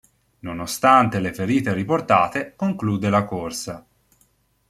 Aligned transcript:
Nonostante 0.39 1.19
le 1.19 1.31
ferite 1.31 1.73
riportate 1.75 2.53
conclude 2.55 3.11
la 3.11 3.23
corsa. 3.23 3.85